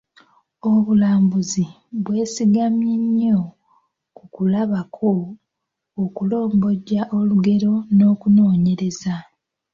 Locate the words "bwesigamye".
2.03-2.93